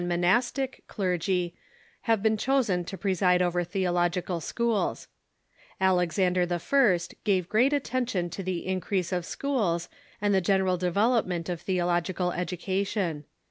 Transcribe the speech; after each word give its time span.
nionastic, 0.01 0.79
clergy 0.87 1.53
have 2.09 2.23
been 2.23 2.35
chosen 2.35 2.83
to 2.83 2.97
preside 2.97 3.39
Education 3.39 3.45
,'^•' 3.45 3.45
i 3.45 3.47
over 3.49 3.63
theological 3.63 4.39
schools. 4.41 5.07
Alexander 5.79 6.47
I. 6.49 6.99
gave 7.23 7.47
great 7.47 7.71
attention 7.71 8.31
to 8.31 8.41
the 8.41 8.65
increase 8.65 9.11
of 9.11 9.27
schools 9.27 9.89
and 10.19 10.33
the 10.33 10.41
general 10.41 10.77
develop 10.77 11.27
ment 11.27 11.49
of 11.49 11.61
theological 11.61 12.31
education. 12.31 13.25